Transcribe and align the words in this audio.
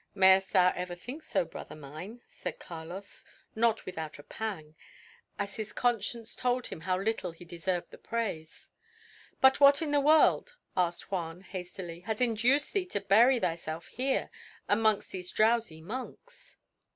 "Mayest 0.15 0.53
thou 0.53 0.73
ever 0.75 0.95
think 0.95 1.21
so, 1.21 1.45
brother 1.45 1.75
mine," 1.75 2.21
said 2.27 2.57
Carlos, 2.57 3.23
not 3.53 3.85
without 3.85 4.17
a 4.17 4.23
pang, 4.23 4.73
as 5.37 5.57
his 5.57 5.71
conscience 5.71 6.35
told 6.35 6.65
him 6.65 6.81
how 6.81 6.97
little 6.99 7.33
he 7.33 7.45
deserved 7.45 7.91
the 7.91 7.99
praise. 7.99 8.67
"But 9.41 9.59
what 9.59 9.79
in 9.79 9.91
the 9.91 9.99
world," 10.01 10.55
asked 10.75 11.11
Juan 11.11 11.41
hastily, 11.41 11.99
"has 11.99 12.19
induced 12.19 12.73
thee 12.73 12.87
to 12.87 12.99
bury 12.99 13.39
thyself 13.39 13.89
here, 13.89 14.31
amongst 14.67 15.11
these 15.11 15.29
drowsy 15.29 15.81
monks?" 15.83 16.57